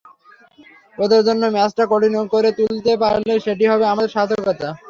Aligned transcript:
ওদের 0.97 1.21
জন্য 1.27 1.43
ম্যাচটা 1.55 1.83
কঠিন 1.91 2.13
করে 2.33 2.49
তুলতে 2.59 2.93
পারলে 3.01 3.33
সেটিই 3.45 3.71
হবে 3.71 3.85
আমাদের 3.87 4.13
সার্থকতা। 4.15 4.69